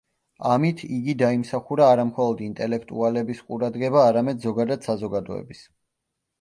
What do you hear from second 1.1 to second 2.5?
დაიმსახურა არამხოლოდ